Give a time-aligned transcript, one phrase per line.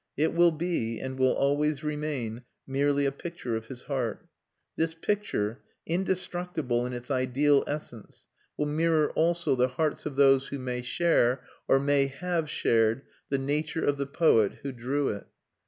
[0.17, 4.25] It will be, and will always remain, merely a picture of his heart.
[4.75, 8.25] This picture, indestructible in its ideal essence,
[8.57, 13.37] will mirror also the hearts of those who may share, or may have shared, the
[13.37, 15.27] nature of the poet who drew it.